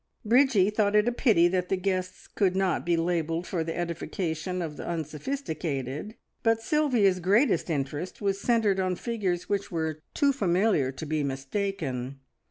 [0.25, 4.59] Bridgie thought it a pity that the guests could not be labelled for the edification
[4.59, 10.91] of the unsophisticated, but Sylvia's greatest interest was centred on figures which were too familiar
[10.91, 12.19] to be mistaken.